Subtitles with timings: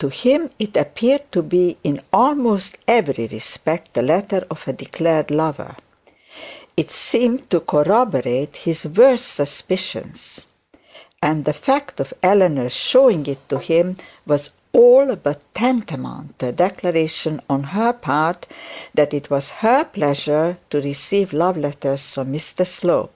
[0.00, 5.30] To him it appeared to be in almost every respect the letter of a declared
[5.30, 5.76] lover;
[6.76, 10.44] it seemed to corroborate his worst suspicions;
[11.22, 13.96] and the fact of Eleanor's showing it to him
[14.26, 18.48] was all but tantamount to a declaration on her part,
[18.92, 23.14] that it was her pleasure to receive love letters from Mr Slope.